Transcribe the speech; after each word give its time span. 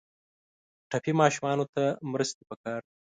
ټپي 0.89 1.11
ماشومانو 1.21 1.65
ته 1.73 1.83
مرستې 2.11 2.43
پکار 2.49 2.81
دي. 2.87 2.93